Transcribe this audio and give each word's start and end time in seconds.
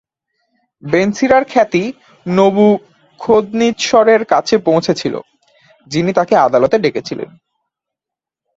Ben 0.83 1.09
সিরার 1.11 1.43
খ্যাতি 1.45 1.83
নবূখদ্নিৎসরের 2.25 4.21
কাছে 4.25 4.55
পৌঁছেছিল, 4.57 5.15
যিনি 5.91 6.11
তাকে 6.13 6.33
তার 6.35 6.45
আদালতে 6.45 6.77
ডেকেছিলেন। 6.79 7.29